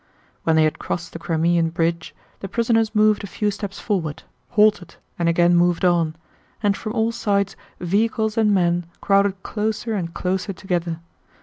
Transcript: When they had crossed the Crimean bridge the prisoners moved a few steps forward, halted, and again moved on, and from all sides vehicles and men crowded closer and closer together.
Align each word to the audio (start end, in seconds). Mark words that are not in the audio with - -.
When 0.45 0.55
they 0.55 0.63
had 0.63 0.79
crossed 0.79 1.13
the 1.13 1.19
Crimean 1.19 1.69
bridge 1.69 2.15
the 2.39 2.47
prisoners 2.47 2.95
moved 2.95 3.23
a 3.23 3.27
few 3.27 3.51
steps 3.51 3.79
forward, 3.79 4.23
halted, 4.49 4.95
and 5.19 5.29
again 5.29 5.55
moved 5.55 5.85
on, 5.85 6.15
and 6.63 6.75
from 6.75 6.93
all 6.93 7.11
sides 7.11 7.55
vehicles 7.79 8.35
and 8.35 8.51
men 8.51 8.87
crowded 8.99 9.43
closer 9.43 9.93
and 9.93 10.11
closer 10.11 10.53
together. 10.53 11.01